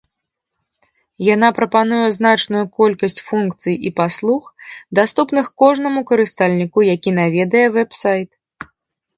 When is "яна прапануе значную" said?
1.33-2.63